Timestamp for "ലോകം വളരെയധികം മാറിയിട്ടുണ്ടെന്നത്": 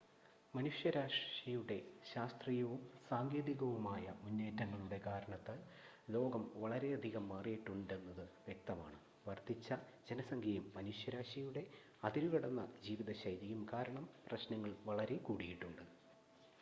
6.09-8.25